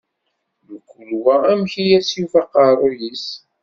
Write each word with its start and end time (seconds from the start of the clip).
Mkul 0.69 1.09
wa 1.25 1.35
amek 1.51 1.73
I 1.83 1.85
as-yufa 1.97 2.41
aqeṛṛu-s. 2.61 3.25